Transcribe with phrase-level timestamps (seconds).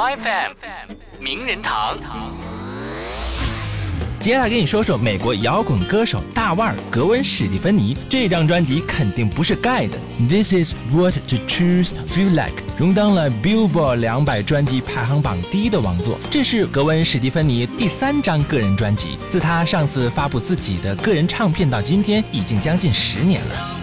[0.00, 1.98] My FM 名人堂。
[4.18, 9.98] 接下来跟你说说美国摇滚歌手大腕格温史蒂芬妮这张专辑肯定不是盖的。
[10.26, 16.18] This is what the truth feel like，荣登了 Billboard 两百专辑排行榜第一的王座。
[16.30, 23.79] 这是格温史蒂芬妮第三张个人专辑，自他上次发布自己的个人唱片到今天，已经将近十年了。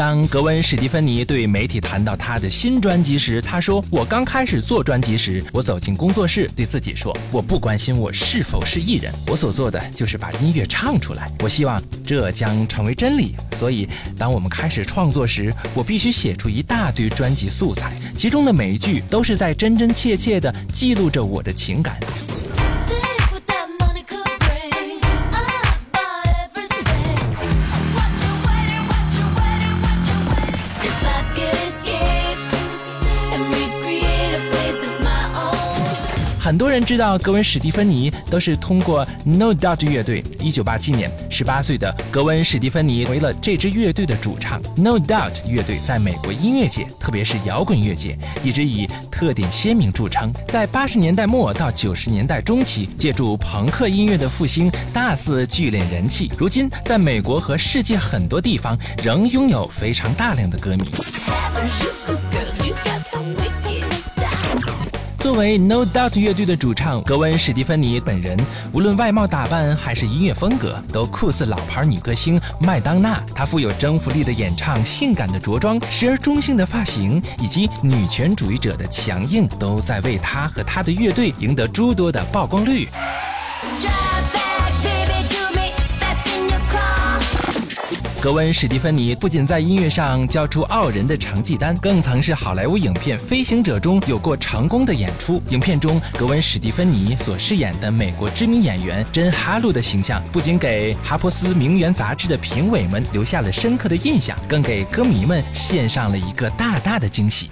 [0.00, 11.30] 当格温·史蒂芬妮对媒体谈到他的新专辑时，他说：“我刚开始做专辑时，我走进工作室，对自己说，我不关心我是否是艺人，我所做的就是把音乐唱出来。
[11.40, 13.34] 我希望这将成为真理。
[13.52, 22.00] 所以，当我们开始创作时，我必须写出一大堆专辑素材，其中的每一句都是在真真切切地记录着我的情感。”
[36.50, 40.24] 很多人知道格温·史蒂芬妮都是通过 No Doubt 乐队。
[40.40, 44.60] 一九八七年，十八岁的格温·史蒂芬妮为了这支乐队的主唱。
[44.74, 50.32] No Doubt 乐队在美国音乐界，特别是摇滚乐界，一直以特点鲜明著称。
[50.48, 56.32] 在八十年代末到九十年代中期，借助朋克音乐的复兴，大肆聚敛人气。
[56.36, 60.90] 如今，在美国和世界很多地方，仍拥有非常大量的歌迷。
[65.20, 68.38] 作为 No Doubt 乐队的主唱，格温·史蒂芬妮本人
[68.72, 73.22] 无论外貌打扮还是音乐风格，都酷似老牌女歌星麦当娜。
[73.34, 82.88] 她富有征服力的演唱、性感的着装、时而中性的发型，以及女权主义者的强硬，都在为她和她的乐队赢得诸多的曝光率。
[88.22, 95.42] 格温·史蒂芬妮不仅在音乐上交出傲人的成绩单，更曾是好莱坞影片《飞行者》中有过成功的演出。
[95.48, 107.50] 影片中，格温·史蒂芬妮所饰演的美国知名演员珍·哈鲁的形象，不仅给《哈珀斯名媛》杂志的评委们留下了深刻的印象，更给歌迷们献上了一个大大的惊喜。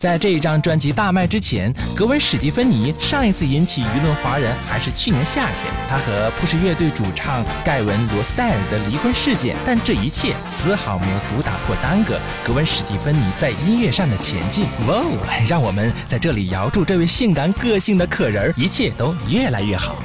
[0.00, 9.54] 在这一张专辑大卖之前，格温·史蒂芬妮上一次引起舆论哗然还是去年夏天，他和 Push 乐队主唱盖文·罗斯戴尔的离婚事件。
[9.66, 14.64] 但这一切丝毫没有阻挡或耽搁格温·史蒂芬妮在音乐上的前进。
[14.88, 15.18] 哇哦！
[15.46, 20.02] 让我们在这里遥祝这位性感个性的可人儿一切都越来越好。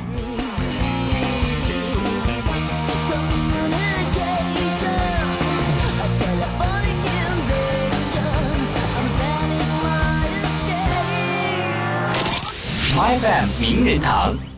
[13.05, 14.54] FM 名人堂。